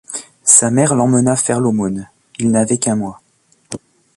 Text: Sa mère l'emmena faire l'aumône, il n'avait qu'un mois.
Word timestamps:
Sa 0.45 0.71
mère 0.71 0.95
l'emmena 0.95 1.35
faire 1.35 1.59
l'aumône, 1.59 2.09
il 2.39 2.49
n'avait 2.49 2.79
qu'un 2.79 2.95
mois. 2.95 3.21